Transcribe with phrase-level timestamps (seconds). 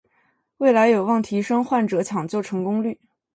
[0.57, 2.99] 未来有望提升患者抢救成功率